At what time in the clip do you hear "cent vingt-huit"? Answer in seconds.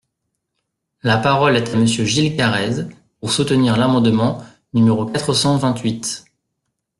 5.35-6.25